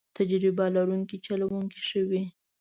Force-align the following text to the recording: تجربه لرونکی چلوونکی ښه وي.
تجربه 0.17 0.65
لرونکی 0.75 1.17
چلوونکی 1.25 1.81
ښه 1.89 2.01
وي. 2.09 2.21